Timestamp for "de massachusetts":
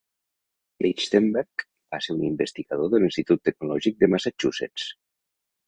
4.03-4.91